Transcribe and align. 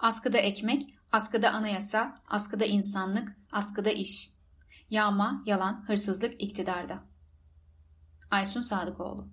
Askıda 0.00 0.38
ekmek, 0.38 0.94
askıda 1.12 1.52
anayasa, 1.52 2.18
askıda 2.28 2.64
insanlık, 2.64 3.36
askıda 3.52 3.90
iş. 3.90 4.30
Yağma, 4.90 5.42
yalan, 5.46 5.84
hırsızlık 5.86 6.42
iktidarda. 6.42 7.04
Aysun 8.30 8.60
Sadıkoğlu 8.60 9.28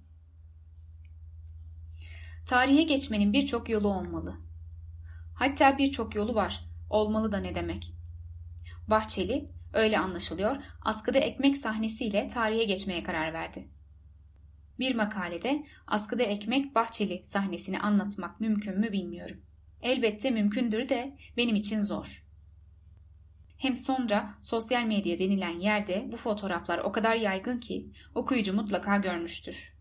Tarihe 2.48 2.84
geçmenin 2.84 3.34
birçok 3.34 3.70
yolu 3.70 3.88
olmalı. 3.88 4.38
Hatta 5.36 5.78
birçok 5.78 6.16
yolu 6.16 6.36
var. 6.36 6.66
Olmalı 6.90 7.32
da 7.32 7.38
ne 7.38 7.56
demek? 7.56 7.94
Bahçeli, 8.88 9.52
öyle 9.74 10.00
anlaşılıyor, 10.00 10.64
askıda 10.82 11.18
ekmek 11.18 11.58
sahnesiyle 11.58 12.28
tarihe 12.28 12.64
geçmeye 12.64 13.04
karar 13.04 13.34
verdi. 13.34 13.70
Bir 14.80 14.96
makalede 14.96 15.66
askıda 15.88 16.24
ekmek 16.24 16.76
Bahçeli 16.76 17.24
sahnesini 17.28 17.80
anlatmak 17.80 18.40
mümkün 18.40 18.80
mü 18.80 18.92
bilmiyorum. 18.92 19.47
Elbette 19.82 20.32
mümkündür 20.32 20.90
de 20.90 21.18
benim 21.38 21.56
için 21.56 21.82
zor. 21.82 22.24
Hem 23.58 23.76
sonra 23.76 24.34
sosyal 24.42 24.84
medya 24.84 25.20
denilen 25.20 25.60
yerde 25.60 26.10
bu 26.12 26.18
fotoğraflar 26.18 26.78
o 26.78 26.92
kadar 26.92 27.16
yaygın 27.16 27.60
ki 27.60 27.88
okuyucu 28.16 28.54
mutlaka 28.54 28.98
görmüştür. 28.98 29.74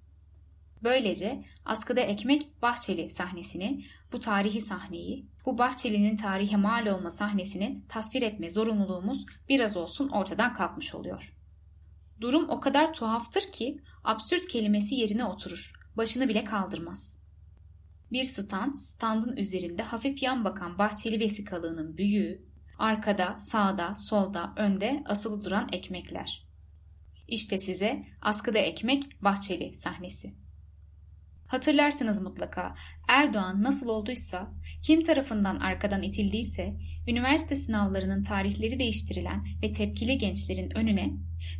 Böylece 0.82 1.44
askıda 1.64 2.00
ekmek 2.00 2.62
Bahçeli 2.62 3.10
sahnesini, 3.10 3.84
bu 4.12 4.20
tarihi 4.20 4.60
sahneyi, 4.60 5.26
bu 5.46 5.58
Bahçeli'nin 5.58 6.16
tarihe 6.16 6.56
mal 6.56 6.86
olma 6.86 7.10
sahnesini 7.10 7.82
tasvir 7.88 8.22
etme 8.22 8.50
zorunluluğumuz 8.50 9.26
biraz 9.48 9.76
olsun 9.76 10.08
ortadan 10.08 10.54
kalkmış 10.54 10.94
oluyor. 10.94 11.36
Durum 12.20 12.48
o 12.48 12.60
kadar 12.60 12.92
tuhaftır 12.92 13.52
ki 13.52 13.82
absürt 14.04 14.46
kelimesi 14.46 14.94
yerine 14.94 15.24
oturur, 15.24 15.72
başını 15.96 16.28
bile 16.28 16.44
kaldırmaz. 16.44 17.18
Bir 18.12 18.24
stand, 18.24 18.76
standın 18.76 19.36
üzerinde 19.36 19.82
hafif 19.82 20.22
yan 20.22 20.44
bakan 20.44 20.78
bahçeli 20.78 21.20
vesikalığının 21.20 21.96
büyüğü, 21.96 22.42
arkada, 22.78 23.40
sağda, 23.40 23.94
solda, 23.96 24.52
önde 24.56 25.02
asılı 25.06 25.44
duran 25.44 25.68
ekmekler. 25.72 26.46
İşte 27.28 27.58
size 27.58 28.02
askıda 28.22 28.58
ekmek 28.58 29.22
bahçeli 29.22 29.76
sahnesi. 29.76 30.34
Hatırlarsınız 31.46 32.20
mutlaka 32.20 32.74
Erdoğan 33.08 33.62
nasıl 33.62 33.88
olduysa, 33.88 34.52
kim 34.82 35.04
tarafından 35.04 35.60
arkadan 35.60 36.02
itildiyse, 36.02 36.76
üniversite 37.08 37.56
sınavlarının 37.56 38.22
tarihleri 38.22 38.78
değiştirilen 38.78 39.44
ve 39.62 39.72
tepkili 39.72 40.18
gençlerin 40.18 40.76
önüne 40.76 41.10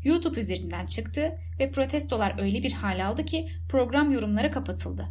YouTube 0.04 0.40
üzerinden 0.40 0.86
çıktı 0.86 1.38
ve 1.58 1.70
protestolar 1.70 2.40
öyle 2.40 2.62
bir 2.62 2.72
hal 2.72 3.06
aldı 3.06 3.24
ki 3.24 3.48
program 3.68 4.12
yorumlara 4.12 4.50
kapatıldı. 4.50 5.08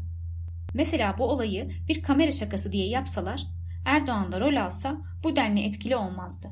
Mesela 0.74 1.18
bu 1.18 1.24
olayı 1.24 1.72
bir 1.88 2.02
kamera 2.02 2.32
şakası 2.32 2.72
diye 2.72 2.88
yapsalar, 2.88 3.42
Erdoğan 3.86 4.32
da 4.32 4.40
rol 4.40 4.56
alsa 4.56 5.02
bu 5.24 5.36
denli 5.36 5.62
etkili 5.62 5.96
olmazdı. 5.96 6.52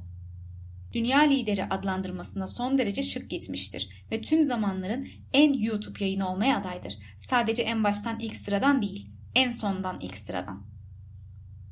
Dünya 0.93 1.19
lideri 1.19 1.65
adlandırmasına 1.65 2.47
son 2.47 2.77
derece 2.77 3.03
şık 3.03 3.29
gitmiştir 3.29 3.89
ve 4.11 4.21
tüm 4.21 4.43
zamanların 4.43 5.07
en 5.33 5.53
YouTube 5.53 6.05
yayını 6.05 6.29
olmaya 6.29 6.57
adaydır. 6.57 6.93
Sadece 7.19 7.63
en 7.63 7.83
baştan 7.83 8.19
ilk 8.19 8.35
sıradan 8.35 8.81
değil, 8.81 9.09
en 9.35 9.49
sondan 9.49 9.99
ilk 9.99 10.17
sıradan. 10.17 10.63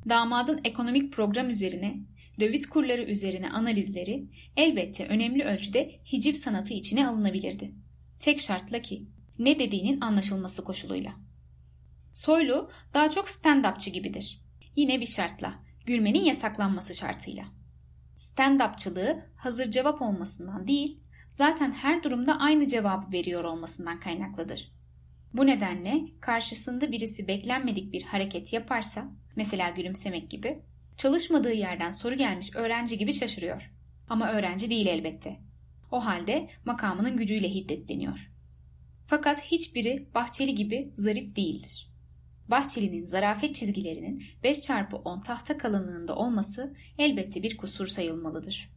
Damadın 0.08 0.60
ekonomik 0.64 1.12
program 1.12 1.50
üzerine, 1.50 2.00
döviz 2.40 2.68
kurları 2.68 3.02
üzerine 3.02 3.50
analizleri 3.50 4.24
elbette 4.56 5.06
önemli 5.06 5.44
ölçüde 5.44 6.00
hiciv 6.12 6.32
sanatı 6.32 6.74
içine 6.74 7.08
alınabilirdi. 7.08 7.72
Tek 8.20 8.40
şartla 8.40 8.82
ki 8.82 9.06
ne 9.38 9.58
dediğinin 9.58 10.00
anlaşılması 10.00 10.64
koşuluyla. 10.64 11.12
Soylu 12.14 12.70
daha 12.94 13.10
çok 13.10 13.28
stand-upçı 13.28 13.90
gibidir. 13.90 14.42
Yine 14.76 15.00
bir 15.00 15.06
şartla, 15.06 15.54
gülmenin 15.86 16.24
yasaklanması 16.24 16.94
şartıyla. 16.94 17.44
Stand-upçılığı 18.16 19.22
hazır 19.36 19.70
cevap 19.70 20.02
olmasından 20.02 20.68
değil, 20.68 21.00
zaten 21.30 21.72
her 21.72 22.02
durumda 22.02 22.38
aynı 22.38 22.68
cevabı 22.68 23.12
veriyor 23.12 23.44
olmasından 23.44 24.00
kaynaklıdır. 24.00 24.72
Bu 25.34 25.46
nedenle 25.46 26.00
karşısında 26.20 26.92
birisi 26.92 27.28
beklenmedik 27.28 27.92
bir 27.92 28.02
hareket 28.02 28.52
yaparsa, 28.52 29.10
mesela 29.36 29.70
gülümsemek 29.70 30.30
gibi, 30.30 30.62
çalışmadığı 30.96 31.52
yerden 31.52 31.90
soru 31.90 32.14
gelmiş 32.14 32.50
öğrenci 32.54 32.98
gibi 32.98 33.12
şaşırıyor. 33.12 33.70
Ama 34.08 34.32
öğrenci 34.32 34.70
değil 34.70 34.86
elbette. 34.86 35.40
O 35.90 36.04
halde 36.04 36.50
makamının 36.64 37.16
gücüyle 37.16 37.48
hiddetleniyor. 37.48 38.30
Fakat 39.06 39.44
hiçbiri 39.44 40.08
Bahçeli 40.14 40.54
gibi 40.54 40.92
zarif 40.96 41.36
değildir. 41.36 41.91
Bahçeli'nin 42.48 43.06
zarafet 43.06 43.54
çizgilerinin 43.54 44.24
5x10 44.44 45.24
tahta 45.24 45.58
kalınlığında 45.58 46.16
olması 46.16 46.74
elbette 46.98 47.42
bir 47.42 47.56
kusur 47.56 47.86
sayılmalıdır. 47.86 48.70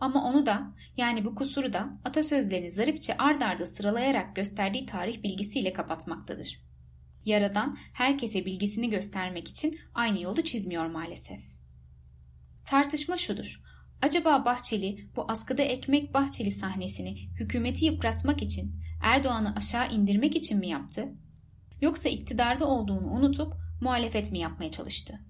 Ama 0.00 0.24
onu 0.24 0.46
da 0.46 0.74
yani 0.96 1.24
bu 1.24 1.34
kusuru 1.34 1.72
da 1.72 1.98
atasözlerini 2.04 2.72
zarifçe 2.72 3.16
ard 3.16 3.42
arda 3.42 3.66
sıralayarak 3.66 4.36
gösterdiği 4.36 4.86
tarih 4.86 5.22
bilgisiyle 5.22 5.72
kapatmaktadır. 5.72 6.60
Yaradan 7.24 7.78
herkese 7.92 8.44
bilgisini 8.44 8.90
göstermek 8.90 9.48
için 9.48 9.78
aynı 9.94 10.22
yolu 10.22 10.44
çizmiyor 10.44 10.86
maalesef. 10.86 11.40
Tartışma 12.64 13.16
şudur. 13.16 13.60
Acaba 14.02 14.44
Bahçeli 14.44 15.08
bu 15.16 15.24
askıda 15.28 15.62
ekmek 15.62 16.14
Bahçeli 16.14 16.50
sahnesini 16.50 17.28
hükümeti 17.40 17.84
yıpratmak 17.84 18.42
için, 18.42 18.80
Erdoğan'ı 19.02 19.54
aşağı 19.56 19.92
indirmek 19.92 20.36
için 20.36 20.58
mi 20.58 20.68
yaptı? 20.68 21.08
Yoksa 21.80 22.08
iktidarda 22.08 22.66
olduğunu 22.66 23.06
unutup 23.06 23.54
muhalefet 23.80 24.32
mi 24.32 24.38
yapmaya 24.38 24.70
çalıştı? 24.70 25.20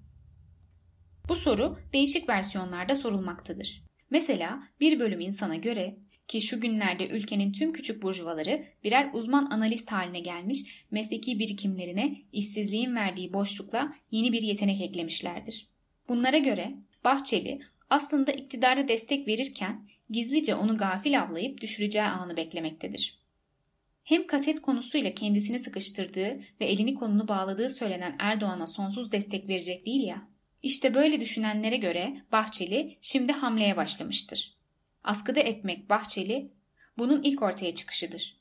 Bu 1.29 1.35
soru 1.35 1.77
değişik 1.93 2.29
versiyonlarda 2.29 2.95
sorulmaktadır. 2.95 3.83
Mesela 4.09 4.63
bir 4.79 4.99
bölüm 4.99 5.19
insana 5.19 5.55
göre 5.55 5.97
ki 6.27 6.41
şu 6.41 6.61
günlerde 6.61 7.07
ülkenin 7.07 7.51
tüm 7.51 7.73
küçük 7.73 8.03
burjuvaları 8.03 8.65
birer 8.83 9.09
uzman 9.13 9.45
analist 9.45 9.91
haline 9.91 10.19
gelmiş 10.19 10.85
mesleki 10.91 11.39
birikimlerine 11.39 12.17
işsizliğin 12.31 12.95
verdiği 12.95 13.33
boşlukla 13.33 13.93
yeni 14.11 14.31
bir 14.31 14.41
yetenek 14.41 14.81
eklemişlerdir. 14.81 15.67
Bunlara 16.09 16.37
göre 16.37 16.75
Bahçeli 17.03 17.59
aslında 17.89 18.31
iktidara 18.31 18.87
destek 18.87 19.27
verirken 19.27 19.87
gizlice 20.09 20.55
onu 20.55 20.77
gafil 20.77 21.21
avlayıp 21.21 21.61
düşüreceği 21.61 22.05
anı 22.05 22.37
beklemektedir. 22.37 23.19
Hem 24.07 24.27
kaset 24.27 24.61
konusuyla 24.61 25.13
kendisini 25.13 25.59
sıkıştırdığı 25.59 26.39
ve 26.61 26.65
elini 26.65 26.95
kolunu 26.95 27.27
bağladığı 27.27 27.69
söylenen 27.69 28.15
Erdoğan'a 28.19 28.67
sonsuz 28.67 29.11
destek 29.11 29.47
verecek 29.47 29.85
değil 29.85 30.07
ya. 30.07 30.27
İşte 30.63 30.93
böyle 30.93 31.19
düşünenlere 31.21 31.77
göre 31.77 32.21
Bahçeli 32.31 32.97
şimdi 33.01 33.31
hamleye 33.31 33.77
başlamıştır. 33.77 34.55
Askıda 35.03 35.39
etmek 35.39 35.89
Bahçeli 35.89 36.51
bunun 36.97 37.23
ilk 37.23 37.41
ortaya 37.41 37.75
çıkışıdır. 37.75 38.37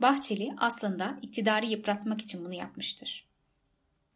Bahçeli 0.00 0.54
aslında 0.56 1.18
iktidarı 1.22 1.66
yıpratmak 1.66 2.20
için 2.20 2.44
bunu 2.44 2.54
yapmıştır. 2.54 3.26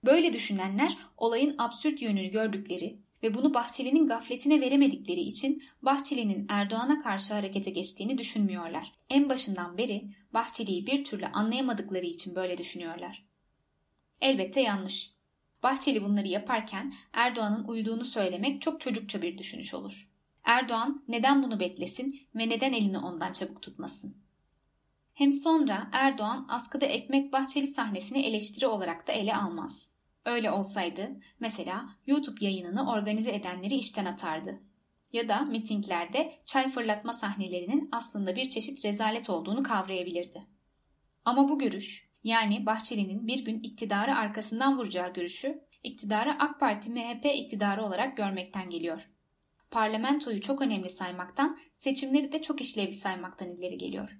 Böyle 0.04 0.32
düşünenler 0.32 0.96
olayın 1.16 1.54
absürt 1.58 2.02
yönünü 2.02 2.28
gördükleri 2.28 2.96
ve 3.22 3.34
bunu 3.34 3.54
Bahçeli'nin 3.54 4.06
gafletine 4.06 4.60
veremedikleri 4.60 5.20
için 5.20 5.62
Bahçeli'nin 5.82 6.46
Erdoğan'a 6.48 7.02
karşı 7.02 7.34
harekete 7.34 7.70
geçtiğini 7.70 8.18
düşünmüyorlar. 8.18 8.92
En 9.10 9.28
başından 9.28 9.78
beri 9.78 10.04
Bahçeli'yi 10.34 10.86
bir 10.86 11.04
türlü 11.04 11.26
anlayamadıkları 11.26 12.06
için 12.06 12.34
böyle 12.34 12.58
düşünüyorlar. 12.58 13.24
Elbette 14.20 14.60
yanlış. 14.60 15.10
Bahçeli 15.62 16.04
bunları 16.04 16.28
yaparken 16.28 16.94
Erdoğan'ın 17.12 17.64
uyuduğunu 17.64 18.04
söylemek 18.04 18.62
çok 18.62 18.80
çocukça 18.80 19.22
bir 19.22 19.38
düşünüş 19.38 19.74
olur. 19.74 20.08
Erdoğan 20.44 21.04
neden 21.08 21.42
bunu 21.42 21.60
beklesin 21.60 22.20
ve 22.34 22.48
neden 22.48 22.72
elini 22.72 22.98
ondan 22.98 23.32
çabuk 23.32 23.62
tutmasın? 23.62 24.16
Hem 25.14 25.32
sonra 25.32 25.88
Erdoğan 25.92 26.46
askıda 26.48 26.86
ekmek 26.86 27.32
bahçeli 27.32 27.66
sahnesini 27.66 28.26
eleştiri 28.26 28.66
olarak 28.66 29.08
da 29.08 29.12
ele 29.12 29.36
almaz. 29.36 29.89
Öyle 30.24 30.50
olsaydı 30.50 31.10
mesela 31.40 31.88
YouTube 32.06 32.44
yayınını 32.44 32.90
organize 32.90 33.32
edenleri 33.32 33.74
işten 33.74 34.04
atardı. 34.04 34.60
Ya 35.12 35.28
da 35.28 35.40
mitinglerde 35.40 36.32
çay 36.46 36.70
fırlatma 36.70 37.12
sahnelerinin 37.12 37.88
aslında 37.92 38.36
bir 38.36 38.50
çeşit 38.50 38.84
rezalet 38.84 39.30
olduğunu 39.30 39.62
kavrayabilirdi. 39.62 40.46
Ama 41.24 41.48
bu 41.48 41.58
görüş 41.58 42.10
yani 42.24 42.66
Bahçeli'nin 42.66 43.26
bir 43.26 43.44
gün 43.44 43.60
iktidarı 43.60 44.16
arkasından 44.16 44.78
vuracağı 44.78 45.12
görüşü 45.12 45.60
iktidarı 45.82 46.30
AK 46.38 46.60
Parti 46.60 46.90
MHP 46.90 47.26
iktidarı 47.34 47.84
olarak 47.84 48.16
görmekten 48.16 48.70
geliyor. 48.70 49.10
Parlamentoyu 49.70 50.40
çok 50.40 50.62
önemli 50.62 50.90
saymaktan, 50.90 51.58
seçimleri 51.76 52.32
de 52.32 52.42
çok 52.42 52.60
işlevli 52.60 52.94
saymaktan 52.94 53.48
ileri 53.48 53.78
geliyor. 53.78 54.18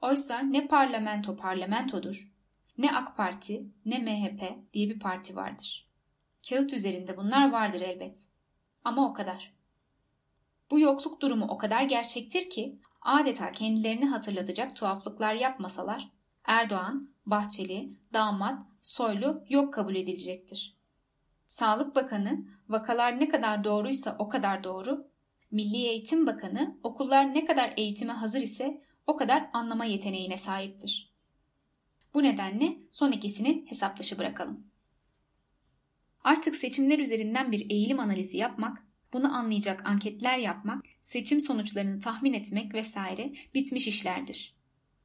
Oysa 0.00 0.38
ne 0.38 0.66
parlamento 0.66 1.36
parlamentodur, 1.36 2.31
ne 2.78 2.96
AK 2.96 3.16
Parti 3.16 3.66
ne 3.84 3.98
MHP 3.98 4.72
diye 4.72 4.88
bir 4.88 5.00
parti 5.00 5.36
vardır. 5.36 5.88
Kağıt 6.48 6.72
üzerinde 6.72 7.16
bunlar 7.16 7.52
vardır 7.52 7.80
elbet. 7.80 8.26
Ama 8.84 9.10
o 9.10 9.12
kadar. 9.12 9.52
Bu 10.70 10.80
yokluk 10.80 11.20
durumu 11.20 11.46
o 11.48 11.58
kadar 11.58 11.82
gerçektir 11.82 12.50
ki 12.50 12.78
adeta 13.02 13.52
kendilerini 13.52 14.06
hatırlatacak 14.06 14.76
tuhaflıklar 14.76 15.34
yapmasalar 15.34 16.08
Erdoğan, 16.44 17.10
Bahçeli, 17.26 17.92
damat, 18.12 18.66
soylu 18.82 19.44
yok 19.48 19.74
kabul 19.74 19.94
edilecektir. 19.94 20.76
Sağlık 21.46 21.96
Bakanı 21.96 22.44
vakalar 22.68 23.20
ne 23.20 23.28
kadar 23.28 23.64
doğruysa 23.64 24.16
o 24.18 24.28
kadar 24.28 24.64
doğru, 24.64 25.06
Milli 25.50 25.76
Eğitim 25.76 26.26
Bakanı 26.26 26.78
okullar 26.82 27.34
ne 27.34 27.44
kadar 27.44 27.72
eğitime 27.76 28.12
hazır 28.12 28.40
ise 28.40 28.82
o 29.06 29.16
kadar 29.16 29.50
anlama 29.52 29.84
yeteneğine 29.84 30.38
sahiptir. 30.38 31.11
Bu 32.14 32.22
nedenle 32.22 32.76
son 32.90 33.12
ikisini 33.12 33.64
hesap 33.66 33.98
dışı 33.98 34.18
bırakalım. 34.18 34.66
Artık 36.24 36.56
seçimler 36.56 36.98
üzerinden 36.98 37.52
bir 37.52 37.70
eğilim 37.70 38.00
analizi 38.00 38.36
yapmak, 38.36 38.86
bunu 39.12 39.36
anlayacak 39.36 39.86
anketler 39.86 40.38
yapmak, 40.38 40.84
seçim 41.02 41.40
sonuçlarını 41.40 42.00
tahmin 42.00 42.32
etmek 42.32 42.74
vesaire 42.74 43.32
bitmiş 43.54 43.86
işlerdir. 43.86 44.54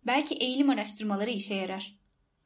Belki 0.05 0.35
eğilim 0.35 0.69
araştırmaları 0.69 1.29
işe 1.29 1.55
yarar. 1.55 1.97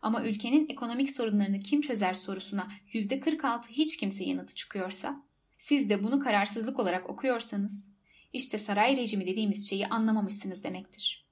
Ama 0.01 0.23
ülkenin 0.23 0.69
ekonomik 0.69 1.11
sorunlarını 1.11 1.59
kim 1.59 1.81
çözer 1.81 2.13
sorusuna 2.13 2.71
%46 2.93 3.67
hiç 3.69 3.97
kimse 3.97 4.23
yanıtı 4.23 4.55
çıkıyorsa, 4.55 5.23
siz 5.57 5.89
de 5.89 6.03
bunu 6.03 6.19
kararsızlık 6.19 6.79
olarak 6.79 7.09
okuyorsanız, 7.09 7.89
işte 8.33 8.57
saray 8.57 8.97
rejimi 8.97 9.27
dediğimiz 9.27 9.69
şeyi 9.69 9.87
anlamamışsınız 9.87 10.63
demektir. 10.63 11.25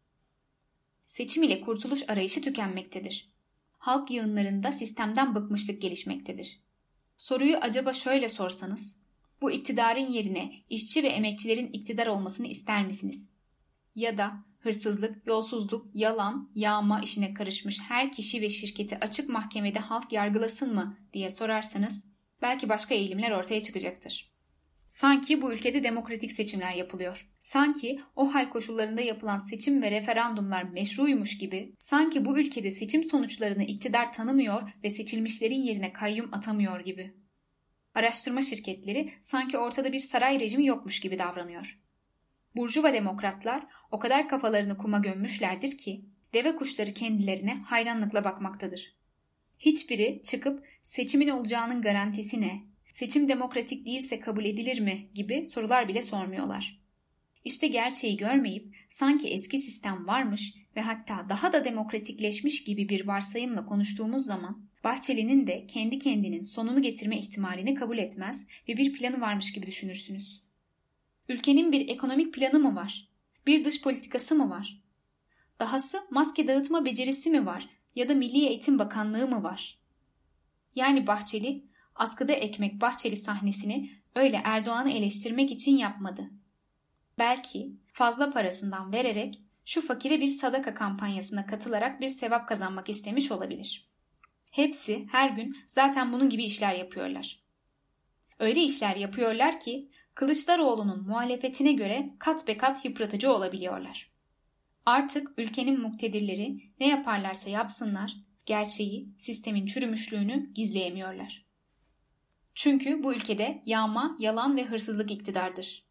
Seçim 1.19 1.43
ile 1.43 1.61
kurtuluş 1.61 2.01
arayışı 2.07 2.41
tükenmektedir. 2.41 3.29
Halk 3.77 4.11
yığınlarında 4.11 4.71
sistemden 4.71 5.35
bıkmışlık 5.35 5.81
gelişmektedir. 5.81 6.59
Soruyu 7.17 7.57
acaba 7.57 7.93
şöyle 7.93 8.29
sorsanız, 8.29 8.97
bu 9.41 9.51
iktidarın 9.51 10.11
yerine 10.11 10.53
işçi 10.69 11.03
ve 11.03 11.07
emekçilerin 11.07 11.71
iktidar 11.73 12.07
olmasını 12.07 12.47
ister 12.47 12.85
misiniz? 12.85 13.29
Ya 13.95 14.17
da 14.17 14.33
hırsızlık, 14.59 15.27
yolsuzluk, 15.27 15.87
yalan, 15.93 16.49
yağma 16.55 17.01
işine 17.01 17.33
karışmış 17.33 17.79
her 17.81 18.11
kişi 18.11 18.41
ve 18.41 18.49
şirketi 18.49 18.97
açık 18.99 19.29
mahkemede 19.29 19.79
halk 19.79 20.11
yargılasın 20.11 20.73
mı 20.73 20.97
diye 21.13 21.29
sorarsanız 21.29 22.05
belki 22.41 22.69
başka 22.69 22.95
eğilimler 22.95 23.31
ortaya 23.31 23.63
çıkacaktır. 23.63 24.28
Sanki 24.89 25.41
bu 25.41 25.53
ülkede 25.53 25.83
demokratik 25.83 26.31
seçimler 26.31 26.73
yapılıyor. 26.73 27.29
Sanki 27.39 27.99
o 28.15 28.33
hal 28.33 28.49
koşullarında 28.49 29.01
yapılan 29.01 29.39
seçim 29.39 29.81
ve 29.81 29.91
referandumlar 29.91 30.63
meşruymuş 30.63 31.37
gibi, 31.37 31.75
sanki 31.79 32.25
bu 32.25 32.39
ülkede 32.39 32.71
seçim 32.71 33.03
sonuçlarını 33.03 33.63
iktidar 33.63 34.13
tanımıyor 34.13 34.71
ve 34.83 34.89
seçilmişlerin 34.89 35.61
yerine 35.61 35.93
kayyum 35.93 36.29
atamıyor 36.33 36.79
gibi. 36.79 37.13
Araştırma 37.95 38.41
şirketleri 38.41 39.13
sanki 39.21 39.57
ortada 39.57 39.93
bir 39.93 39.99
saray 39.99 40.39
rejimi 40.39 40.65
yokmuş 40.65 40.99
gibi 40.99 41.19
davranıyor. 41.19 41.79
Burjuva 42.55 42.93
demokratlar 42.93 43.67
o 43.91 43.99
kadar 43.99 44.29
kafalarını 44.29 44.77
kuma 44.77 44.99
gömmüşlerdir 44.99 45.77
ki 45.77 46.05
deve 46.33 46.55
kuşları 46.55 46.93
kendilerine 46.93 47.61
hayranlıkla 47.65 48.23
bakmaktadır. 48.23 48.95
Hiçbiri 49.59 50.21
çıkıp 50.23 50.67
seçimin 50.83 51.27
olacağının 51.29 51.81
garantisi 51.81 52.41
ne, 52.41 52.68
seçim 52.99 53.29
demokratik 53.29 53.85
değilse 53.85 54.19
kabul 54.19 54.45
edilir 54.45 54.79
mi 54.79 55.07
gibi 55.15 55.45
sorular 55.45 55.87
bile 55.87 56.01
sormuyorlar. 56.01 56.79
İşte 57.45 57.67
gerçeği 57.67 58.17
görmeyip 58.17 58.75
sanki 58.89 59.29
eski 59.29 59.59
sistem 59.59 60.07
varmış 60.07 60.53
ve 60.75 60.81
hatta 60.81 61.29
daha 61.29 61.53
da 61.53 61.65
demokratikleşmiş 61.65 62.63
gibi 62.63 62.89
bir 62.89 63.07
varsayımla 63.07 63.65
konuştuğumuz 63.65 64.25
zaman 64.25 64.61
Bahçeli'nin 64.83 65.47
de 65.47 65.67
kendi 65.67 65.99
kendinin 65.99 66.41
sonunu 66.41 66.81
getirme 66.81 67.19
ihtimalini 67.19 67.73
kabul 67.73 67.97
etmez 67.97 68.47
ve 68.69 68.77
bir 68.77 68.93
planı 68.93 69.21
varmış 69.21 69.53
gibi 69.53 69.67
düşünürsünüz. 69.67 70.43
Ülkenin 71.29 71.71
bir 71.71 71.89
ekonomik 71.89 72.33
planı 72.33 72.59
mı 72.59 72.75
var? 72.75 73.07
Bir 73.47 73.65
dış 73.65 73.81
politikası 73.81 74.35
mı 74.35 74.49
var? 74.49 74.81
Dahası 75.59 75.97
maske 76.11 76.47
dağıtma 76.47 76.85
becerisi 76.85 77.29
mi 77.29 77.45
var 77.45 77.69
ya 77.95 78.09
da 78.09 78.13
Milli 78.13 78.45
Eğitim 78.45 78.79
Bakanlığı 78.79 79.27
mı 79.27 79.43
var? 79.43 79.77
Yani 80.75 81.07
Bahçeli, 81.07 81.68
askıda 81.99 82.33
ekmek 82.33 82.81
Bahçeli 82.81 83.17
sahnesini 83.17 83.89
öyle 84.15 84.41
Erdoğan'ı 84.43 84.91
eleştirmek 84.91 85.51
için 85.51 85.77
yapmadı. 85.77 86.29
Belki 87.17 87.71
fazla 87.93 88.31
parasından 88.31 88.93
vererek 88.93 89.39
şu 89.65 89.87
fakire 89.87 90.21
bir 90.21 90.27
sadaka 90.27 90.73
kampanyasına 90.73 91.45
katılarak 91.45 92.01
bir 92.01 92.09
sevap 92.09 92.47
kazanmak 92.47 92.89
istemiş 92.89 93.31
olabilir. 93.31 93.89
Hepsi 94.51 95.07
her 95.11 95.29
gün 95.29 95.57
zaten 95.67 96.13
bunun 96.13 96.29
gibi 96.29 96.43
işler 96.43 96.75
yapıyorlar. 96.75 97.39
Öyle 98.39 98.63
işler 98.63 98.95
yapıyorlar 98.95 99.59
ki 99.59 99.89
Kılıçdaroğlu'nun 100.15 101.07
muhalefetine 101.07 101.73
göre 101.73 102.09
kat 102.19 102.47
be 102.47 102.57
kat 102.57 102.85
yıpratıcı 102.85 103.31
olabiliyorlar. 103.31 104.11
Artık 104.85 105.31
ülkenin 105.37 105.81
muktedirleri 105.81 106.61
ne 106.79 106.87
yaparlarsa 106.87 107.49
yapsınlar, 107.49 108.15
gerçeği, 108.45 109.09
sistemin 109.19 109.65
çürümüşlüğünü 109.65 110.47
gizleyemiyorlar. 110.53 111.48
Çünkü 112.55 113.03
bu 113.03 113.13
ülkede 113.13 113.63
yağma, 113.65 114.17
yalan 114.19 114.57
ve 114.57 114.65
hırsızlık 114.65 115.11
iktidardır. 115.11 115.83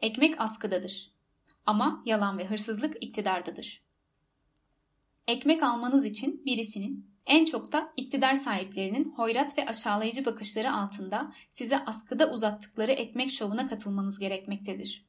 Ekmek 0.00 0.40
askıdadır. 0.40 1.10
Ama 1.66 2.02
yalan 2.06 2.38
ve 2.38 2.46
hırsızlık 2.46 2.96
iktidardadır. 3.00 3.82
Ekmek 5.26 5.62
almanız 5.62 6.04
için 6.04 6.42
birisinin 6.44 7.10
en 7.26 7.44
çok 7.44 7.72
da 7.72 7.92
iktidar 7.96 8.34
sahiplerinin 8.34 9.12
hoyrat 9.16 9.58
ve 9.58 9.66
aşağılayıcı 9.66 10.24
bakışları 10.24 10.72
altında 10.72 11.32
size 11.52 11.84
askıda 11.84 12.30
uzattıkları 12.30 12.92
ekmek 12.92 13.32
şovuna 13.32 13.68
katılmanız 13.68 14.18
gerekmektedir. 14.18 15.04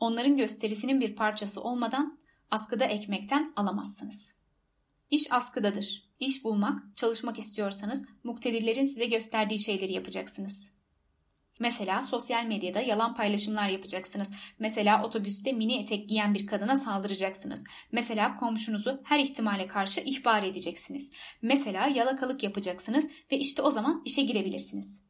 Onların 0.00 0.36
gösterisinin 0.36 1.00
bir 1.00 1.16
parçası 1.16 1.62
olmadan 1.62 2.18
askıda 2.50 2.84
ekmekten 2.84 3.52
alamazsınız. 3.56 4.36
İş 5.10 5.32
askıdadır. 5.32 6.02
İş 6.22 6.44
bulmak, 6.44 6.96
çalışmak 6.96 7.38
istiyorsanız 7.38 8.04
muktedirlerin 8.24 8.84
size 8.84 9.06
gösterdiği 9.06 9.58
şeyleri 9.58 9.92
yapacaksınız. 9.92 10.74
Mesela 11.60 12.02
sosyal 12.02 12.44
medyada 12.44 12.80
yalan 12.80 13.14
paylaşımlar 13.14 13.68
yapacaksınız. 13.68 14.30
Mesela 14.58 15.04
otobüste 15.04 15.52
mini 15.52 15.82
etek 15.82 16.08
giyen 16.08 16.34
bir 16.34 16.46
kadına 16.46 16.76
saldıracaksınız. 16.76 17.64
Mesela 17.92 18.36
komşunuzu 18.36 19.00
her 19.04 19.18
ihtimale 19.18 19.66
karşı 19.66 20.00
ihbar 20.00 20.42
edeceksiniz. 20.42 21.12
Mesela 21.42 21.86
yalakalık 21.86 22.42
yapacaksınız 22.42 23.04
ve 23.32 23.38
işte 23.38 23.62
o 23.62 23.70
zaman 23.70 24.02
işe 24.04 24.22
girebilirsiniz. 24.22 25.04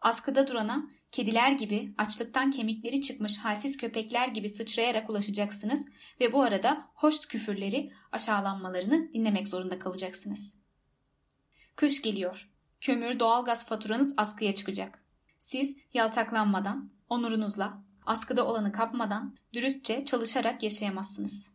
Askıda 0.00 0.46
durana 0.46 0.88
kediler 1.12 1.52
gibi 1.52 1.94
açlıktan 1.98 2.50
kemikleri 2.50 3.02
çıkmış 3.02 3.38
halsiz 3.38 3.76
köpekler 3.76 4.28
gibi 4.28 4.50
sıçrayarak 4.50 5.10
ulaşacaksınız 5.10 5.86
ve 6.22 6.32
bu 6.32 6.42
arada 6.42 6.88
hoş 6.94 7.20
küfürleri, 7.20 7.92
aşağılanmalarını 8.12 9.12
dinlemek 9.14 9.48
zorunda 9.48 9.78
kalacaksınız. 9.78 10.58
Kış 11.76 12.02
geliyor. 12.02 12.48
Kömür, 12.80 13.20
doğalgaz 13.20 13.66
faturanız 13.66 14.14
askıya 14.16 14.54
çıkacak. 14.54 15.04
Siz 15.38 15.76
yaltaklanmadan, 15.94 16.92
onurunuzla, 17.08 17.82
askıda 18.06 18.46
olanı 18.46 18.72
kapmadan, 18.72 19.36
dürüstçe 19.52 20.04
çalışarak 20.04 20.62
yaşayamazsınız. 20.62 21.54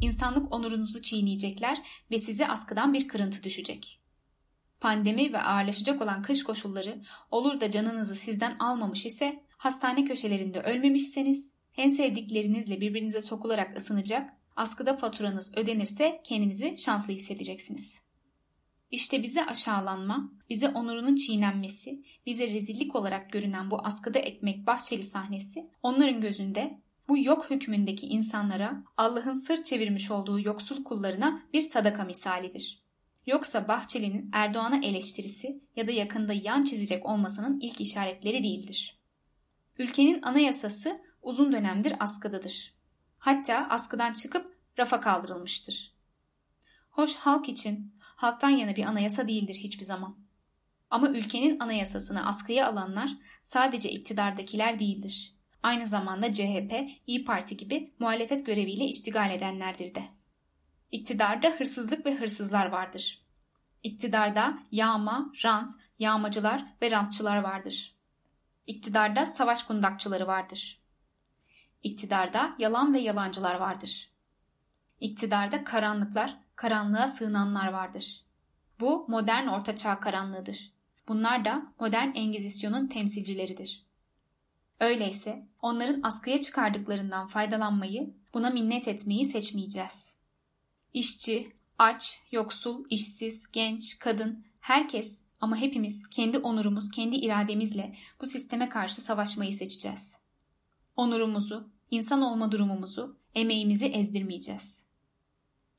İnsanlık 0.00 0.54
onurunuzu 0.54 1.02
çiğneyecekler 1.02 1.82
ve 2.10 2.18
size 2.18 2.48
askıdan 2.48 2.92
bir 2.92 3.08
kırıntı 3.08 3.42
düşecek. 3.42 4.00
Pandemi 4.80 5.32
ve 5.32 5.42
ağırlaşacak 5.42 6.02
olan 6.02 6.22
kış 6.22 6.42
koşulları 6.42 7.02
olur 7.30 7.60
da 7.60 7.70
canınızı 7.70 8.16
sizden 8.16 8.58
almamış 8.58 9.06
ise, 9.06 9.44
hastane 9.56 10.04
köşelerinde 10.04 10.60
ölmemişseniz, 10.60 11.57
en 11.78 11.90
sevdiklerinizle 11.90 12.80
birbirinize 12.80 13.20
sokularak 13.20 13.78
ısınacak, 13.78 14.30
askıda 14.56 14.96
faturanız 14.96 15.52
ödenirse 15.56 16.20
kendinizi 16.24 16.78
şanslı 16.78 17.12
hissedeceksiniz.'' 17.12 18.08
İşte 18.90 19.22
bize 19.22 19.46
aşağılanma, 19.46 20.32
bize 20.50 20.68
onurunun 20.68 21.16
çiğnenmesi, 21.16 22.02
bize 22.26 22.46
rezillik 22.46 22.96
olarak 22.96 23.32
görünen 23.32 23.70
bu 23.70 23.86
askıda 23.86 24.18
ekmek 24.18 24.66
bahçeli 24.66 25.02
sahnesi 25.02 25.70
onların 25.82 26.20
gözünde 26.20 26.80
bu 27.08 27.18
yok 27.18 27.50
hükmündeki 27.50 28.06
insanlara 28.06 28.84
Allah'ın 28.96 29.34
sırt 29.34 29.66
çevirmiş 29.66 30.10
olduğu 30.10 30.40
yoksul 30.40 30.84
kullarına 30.84 31.42
bir 31.52 31.60
sadaka 31.60 32.04
misalidir. 32.04 32.82
Yoksa 33.26 33.68
Bahçeli'nin 33.68 34.30
Erdoğan'a 34.32 34.80
eleştirisi 34.86 35.60
ya 35.76 35.88
da 35.88 35.92
yakında 35.92 36.32
yan 36.32 36.64
çizecek 36.64 37.06
olmasının 37.06 37.60
ilk 37.60 37.80
işaretleri 37.80 38.42
değildir. 38.42 38.98
Ülkenin 39.78 40.22
anayasası 40.22 41.00
uzun 41.22 41.52
dönemdir 41.52 41.92
askıdadır. 42.00 42.74
Hatta 43.18 43.66
askıdan 43.70 44.12
çıkıp 44.12 44.58
rafa 44.78 45.00
kaldırılmıştır. 45.00 45.92
Hoş 46.90 47.14
halk 47.14 47.48
için 47.48 47.94
halktan 48.00 48.50
yana 48.50 48.76
bir 48.76 48.84
anayasa 48.84 49.28
değildir 49.28 49.54
hiçbir 49.54 49.84
zaman. 49.84 50.16
Ama 50.90 51.08
ülkenin 51.08 51.60
anayasasını 51.60 52.26
askıya 52.26 52.68
alanlar 52.68 53.10
sadece 53.42 53.90
iktidardakiler 53.90 54.78
değildir. 54.78 55.34
Aynı 55.62 55.86
zamanda 55.86 56.32
CHP, 56.32 56.90
İyi 57.06 57.24
Parti 57.24 57.56
gibi 57.56 57.94
muhalefet 57.98 58.46
göreviyle 58.46 58.84
iştigal 58.84 59.30
edenlerdir 59.30 59.94
de. 59.94 60.04
İktidarda 60.90 61.48
hırsızlık 61.48 62.06
ve 62.06 62.14
hırsızlar 62.14 62.66
vardır. 62.66 63.22
İktidarda 63.82 64.58
yağma, 64.72 65.32
rant, 65.44 65.70
yağmacılar 65.98 66.64
ve 66.82 66.90
rantçılar 66.90 67.36
vardır. 67.36 67.94
İktidarda 68.66 69.26
savaş 69.26 69.62
kundakçıları 69.62 70.26
vardır. 70.26 70.78
İktidarda 71.82 72.54
yalan 72.58 72.94
ve 72.94 72.98
yalancılar 72.98 73.54
vardır. 73.54 74.10
İktidarda 75.00 75.64
karanlıklar, 75.64 76.36
karanlığa 76.56 77.08
sığınanlar 77.08 77.68
vardır. 77.72 78.24
Bu 78.80 79.06
modern 79.08 79.46
ortaçağ 79.46 80.00
karanlığıdır. 80.00 80.72
Bunlar 81.08 81.44
da 81.44 81.72
modern 81.80 82.14
engizisyonun 82.14 82.86
temsilcileridir. 82.86 83.86
Öyleyse 84.80 85.46
onların 85.62 86.00
askıya 86.02 86.40
çıkardıklarından 86.40 87.26
faydalanmayı, 87.26 88.14
buna 88.34 88.50
minnet 88.50 88.88
etmeyi 88.88 89.26
seçmeyeceğiz. 89.26 90.16
İşçi, 90.94 91.52
aç, 91.78 92.20
yoksul, 92.32 92.84
işsiz, 92.90 93.52
genç, 93.52 93.98
kadın, 93.98 94.44
herkes 94.60 95.22
ama 95.40 95.56
hepimiz 95.56 96.08
kendi 96.10 96.38
onurumuz, 96.38 96.90
kendi 96.90 97.16
irademizle 97.16 97.96
bu 98.20 98.26
sisteme 98.26 98.68
karşı 98.68 99.00
savaşmayı 99.00 99.52
seçeceğiz. 99.52 100.16
Onurumuzu, 100.98 101.70
insan 101.90 102.22
olma 102.22 102.52
durumumuzu, 102.52 103.18
emeğimizi 103.34 103.86
ezdirmeyeceğiz. 103.86 104.86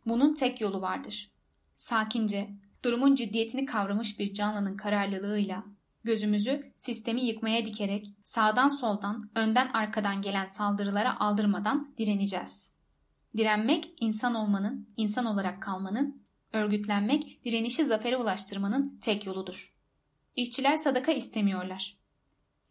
Bunun 0.05 0.35
tek 0.35 0.61
yolu 0.61 0.81
vardır. 0.81 1.31
Sakince, 1.77 2.49
durumun 2.83 3.15
ciddiyetini 3.15 3.65
kavramış 3.65 4.19
bir 4.19 4.33
canlının 4.33 4.77
kararlılığıyla 4.77 5.63
gözümüzü 6.03 6.73
sistemi 6.77 7.25
yıkmaya 7.25 7.65
dikerek 7.65 8.07
sağdan 8.23 8.67
soldan, 8.67 9.29
önden 9.35 9.67
arkadan 9.67 10.21
gelen 10.21 10.47
saldırılara 10.47 11.19
aldırmadan 11.19 11.93
direneceğiz. 11.97 12.73
Direnmek 13.37 13.93
insan 13.99 14.35
olmanın, 14.35 14.89
insan 14.97 15.25
olarak 15.25 15.61
kalmanın, 15.61 16.23
örgütlenmek 16.53 17.45
direnişi 17.45 17.85
zafere 17.85 18.17
ulaştırmanın 18.17 18.99
tek 19.01 19.25
yoludur. 19.25 19.73
İşçiler 20.35 20.75
sadaka 20.75 21.11
istemiyorlar. 21.11 21.98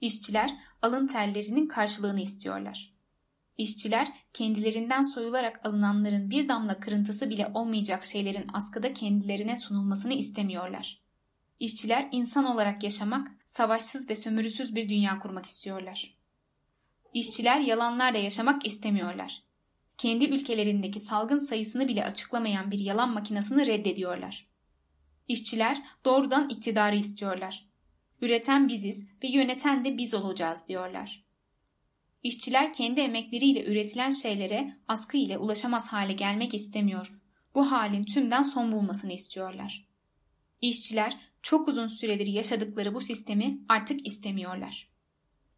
İşçiler 0.01 0.51
alın 0.83 1.07
terlerinin 1.07 1.67
karşılığını 1.67 2.21
istiyorlar. 2.21 2.93
İşçiler 3.59 4.09
kendilerinden 4.33 5.03
soyularak 5.03 5.67
alınanların 5.67 6.31
bir 6.31 6.49
damla 6.49 6.81
kırıntısı 6.81 7.31
bile 7.31 7.51
olmayacak 7.55 8.05
şeylerin 8.05 8.47
askıda 8.53 8.93
kendilerine 8.93 9.57
sunulmasını 9.57 10.15
istemiyorlar. 10.15 11.01
İşçiler 11.61 12.09
insan 12.13 12.45
olarak 12.45 12.83
yaşamak, 12.83 13.31
savaşsız 13.45 14.11
ve 14.11 14.17
sömürüsüz 14.17 14.75
bir 14.75 14.89
dünya 14.89 15.19
kurmak 15.19 15.47
istiyorlar. 15.47 16.15
İşçiler 17.15 17.61
yalanlarla 17.61 18.19
yaşamak 18.19 18.67
istemiyorlar. 18.67 19.43
Kendi 19.99 20.25
ülkelerindeki 20.25 21.01
salgın 21.01 21.39
sayısını 21.39 21.89
bile 21.89 22.05
açıklamayan 22.05 22.71
bir 22.71 22.79
yalan 22.79 23.11
makinesini 23.11 23.67
reddediyorlar. 23.67 24.47
İşçiler 25.29 25.83
doğrudan 26.05 26.49
iktidarı 26.49 26.97
istiyorlar. 26.97 27.68
Üreten 28.21 28.69
biziz 28.69 29.09
ve 29.23 29.29
yöneten 29.29 29.85
de 29.85 29.99
biz 29.99 30.15
olacağız 30.15 30.69
diyorlar. 30.69 31.25
İşçiler 32.23 32.75
kendi 32.75 33.01
emekleriyle 33.01 33.65
üretilen 33.65 34.11
şeylere 34.11 34.77
askı 34.89 35.17
ile 35.17 35.39
ulaşamaz 35.39 35.87
hale 35.87 36.13
gelmek 36.13 36.55
istemiyor. 36.55 37.13
Bu 37.55 37.73
halin 37.73 38.05
tümden 38.05 38.43
son 38.43 38.73
bulmasını 38.73 39.13
istiyorlar. 39.13 39.89
İşçiler 40.61 41.17
çok 41.43 41.69
uzun 41.69 41.87
süredir 41.87 42.27
yaşadıkları 42.27 42.95
bu 42.95 43.01
sistemi 43.01 43.59
artık 43.69 44.07
istemiyorlar. 44.07 44.89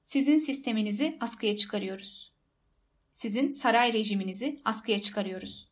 Sizin 0.05 0.39
sisteminizi 0.39 1.17
askıya 1.21 1.57
çıkarıyoruz. 1.57 2.33
Sizin 3.13 3.51
saray 3.51 3.93
rejiminizi 3.93 4.61
askıya 4.65 4.99
çıkarıyoruz. 4.99 5.69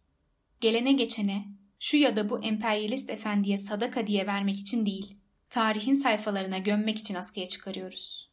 Gelene 0.60 0.92
geçene, 0.92 1.44
şu 1.80 1.96
ya 1.96 2.16
da 2.16 2.30
bu 2.30 2.44
emperyalist 2.44 3.10
efendiye 3.10 3.58
sadaka 3.58 4.06
diye 4.06 4.26
vermek 4.26 4.60
için 4.60 4.86
değil, 4.86 5.17
tarihin 5.50 5.94
sayfalarına 5.94 6.58
gömmek 6.58 6.98
için 6.98 7.14
askıya 7.14 7.46
çıkarıyoruz. 7.46 8.27